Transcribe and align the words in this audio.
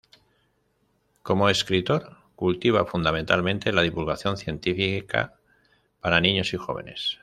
Como 1.21 1.47
escritor, 1.47 2.17
cultiva 2.35 2.87
fundamentalmente 2.87 3.71
la 3.71 3.83
divulgación 3.83 4.35
científica 4.35 5.35
para 5.99 6.19
niños 6.19 6.51
y 6.55 6.57
jóvenes. 6.57 7.19